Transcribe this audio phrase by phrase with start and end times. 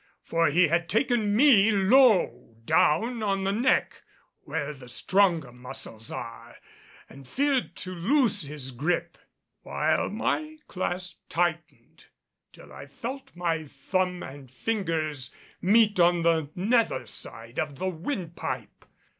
[0.23, 4.01] For he had taken me low down on the neck
[4.39, 6.55] where the stronger muscles are
[7.07, 9.15] and feared to loose his gripe;
[9.61, 12.05] while my clasp tightened
[12.51, 18.85] till I felt my thumb and fingers meet on the nether side of the windpipe.